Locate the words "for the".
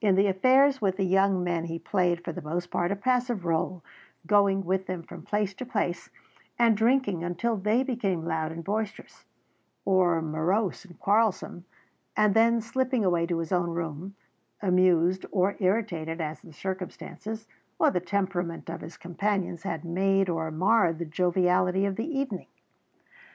2.24-2.40